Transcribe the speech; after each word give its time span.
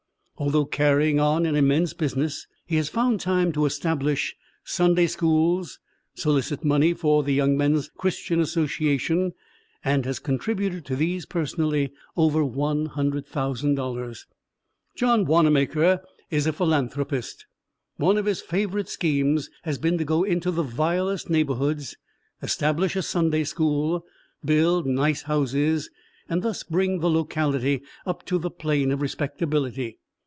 Although 0.37 0.65
carrying 0.65 1.19
on 1.19 1.45
an 1.45 1.55
immense 1.55 1.93
business 1.93 2.47
he 2.65 2.77
has 2.77 2.89
found 2.89 3.19
time 3.19 3.51
to 3.51 3.67
establish 3.67 4.35
Sunday 4.63 5.05
Schools, 5.05 5.77
solicit 6.15 6.63
money 6.65 6.95
for 6.95 7.21
the 7.21 7.31
Young 7.35 7.55
Men's 7.55 7.91
Christian 7.95 8.39
Association, 8.39 9.33
and 9.85 10.03
has 10.07 10.17
contributed 10.17 10.83
to 10.85 10.95
these 10.95 11.27
personally, 11.27 11.91
over 12.17 12.39
$100,000. 12.39 14.25
John 14.95 15.25
Wannamaker 15.27 16.01
is 16.31 16.47
a 16.47 16.53
philanthropist. 16.53 17.45
One 17.97 18.17
of 18.17 18.25
his 18.25 18.41
favorite 18.41 18.89
schemes 18.89 19.51
has 19.61 19.77
been 19.77 19.99
to 19.99 20.05
go 20.05 20.23
into 20.23 20.49
the 20.49 20.63
vilest 20.63 21.29
neighborhoods, 21.29 21.97
establish 22.41 22.95
a 22.95 23.03
Sunday 23.03 23.43
School, 23.43 24.03
build 24.43 24.87
nice 24.87 25.21
houses, 25.21 25.91
and 26.27 26.41
thus 26.41 26.63
bring 26.63 26.97
the 26.97 27.11
locality 27.11 27.83
up 28.07 28.25
to 28.25 28.39
the 28.39 28.49
plane 28.49 28.89
of 28.91 29.03
respectability. 29.03 29.99